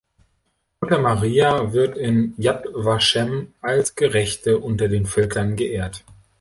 Mutter 0.79 0.97
Maria 0.99 1.73
wird 1.73 1.95
in 1.95 2.33
Yad 2.39 2.65
Vashem 2.73 3.53
als 3.61 3.93
Gerechte 3.93 4.57
unter 4.57 4.87
den 4.87 5.05
Völkern 5.05 5.55
geehrt. 5.55 6.03